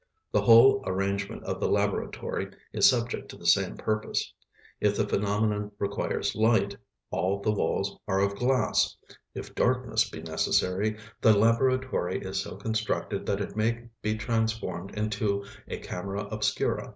The 0.31 0.41
whole 0.41 0.81
arrangement 0.87 1.43
of 1.43 1.59
the 1.59 1.69
laboratory 1.69 2.47
is 2.73 2.89
subject 2.89 3.29
to 3.29 3.37
the 3.37 3.45
same 3.45 3.77
purpose; 3.77 4.33
if 4.79 4.97
the 4.97 5.07
phenomenon 5.07 5.73
requires 5.77 6.33
light, 6.35 6.75
all 7.11 7.39
the 7.39 7.51
walls 7.51 7.99
are 8.07 8.19
of 8.19 8.33
glass; 8.35 8.97
if 9.35 9.53
darkness 9.53 10.09
be 10.09 10.23
necessary, 10.23 10.97
the 11.21 11.37
laboratory 11.37 12.19
is 12.19 12.41
so 12.41 12.55
constructed 12.55 13.27
that 13.27 13.41
it 13.41 13.55
may 13.55 13.89
be 14.01 14.15
transformed 14.17 14.97
into 14.97 15.45
a 15.67 15.77
camera 15.77 16.21
obscura. 16.31 16.89